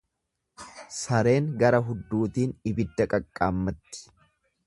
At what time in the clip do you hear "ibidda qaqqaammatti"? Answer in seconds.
2.73-4.05